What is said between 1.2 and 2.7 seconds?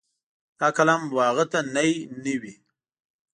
هغه ته نی نه وي.